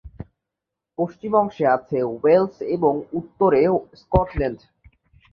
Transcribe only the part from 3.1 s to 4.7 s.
উত্তরে স্কটল্যান্ড।